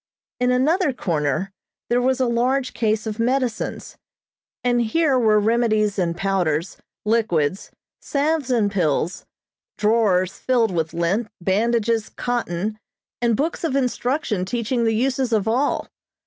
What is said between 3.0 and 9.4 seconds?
of medicines, and here were remedies in powders, liquids, salves and pills,